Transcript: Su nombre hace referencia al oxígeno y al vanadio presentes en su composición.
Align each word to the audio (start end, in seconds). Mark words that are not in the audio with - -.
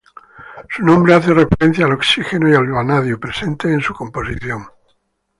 Su 0.67 0.81
nombre 0.83 1.13
hace 1.13 1.31
referencia 1.31 1.85
al 1.85 1.91
oxígeno 1.91 2.49
y 2.49 2.55
al 2.55 2.65
vanadio 2.71 3.19
presentes 3.19 3.69
en 3.69 3.81
su 3.81 3.93
composición. 3.93 4.65